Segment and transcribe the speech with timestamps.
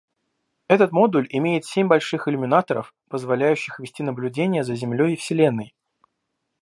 [0.67, 5.75] Этот модуль имеет семь больших иллюминаторов, позволяющих вести наблюдение за Землей и Вселенной.